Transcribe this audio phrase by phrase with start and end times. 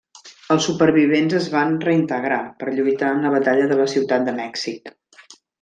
[0.53, 4.95] Els supervivents es van reintegrar, per lluitar en la Batalla de la ciutat de Mèxic.